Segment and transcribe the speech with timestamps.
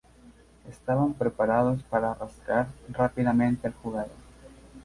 [0.67, 4.09] Estaban preparados para rastrear rápidamente al jugador.